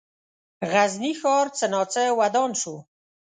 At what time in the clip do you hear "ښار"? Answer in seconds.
1.21-1.45